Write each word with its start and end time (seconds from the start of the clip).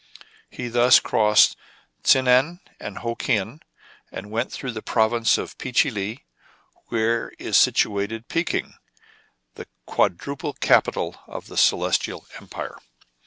Thus 0.57 0.95
he 0.97 1.01
crossed 1.03 1.55
Tsinan 2.03 2.59
and 2.79 2.97
Ho 2.97 3.13
Kien, 3.13 3.61
and 4.11 4.31
went 4.31 4.51
through 4.51 4.71
the 4.71 4.81
province 4.81 5.37
of 5.37 5.55
Pe 5.59 5.71
tche 5.71 5.91
Lee, 5.93 6.25
where 6.87 7.31
is 7.37 7.55
situ 7.55 7.99
ated 7.99 8.27
Pekin, 8.27 8.73
the 9.53 9.67
quadruple 9.85 10.53
capital 10.53 11.21
of 11.27 11.45
the 11.45 11.55
Celestial 11.55 12.25
Empire. 12.39 12.79